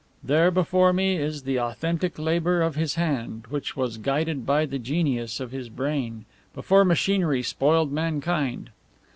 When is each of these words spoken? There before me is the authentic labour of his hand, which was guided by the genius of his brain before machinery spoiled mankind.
There 0.23 0.49
before 0.49 0.93
me 0.93 1.17
is 1.17 1.43
the 1.43 1.59
authentic 1.59 2.17
labour 2.17 2.63
of 2.63 2.73
his 2.75 2.95
hand, 2.95 3.45
which 3.51 3.77
was 3.77 3.99
guided 3.99 4.47
by 4.47 4.65
the 4.65 4.79
genius 4.79 5.39
of 5.39 5.51
his 5.51 5.69
brain 5.69 6.25
before 6.55 6.83
machinery 6.83 7.43
spoiled 7.43 7.91
mankind. 7.91 8.71